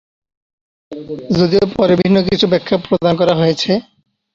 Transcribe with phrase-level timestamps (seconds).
[1.37, 3.71] যদিও পরে ভিন্ন কিছু ব্যাখা প্রদান করা হয়েছে।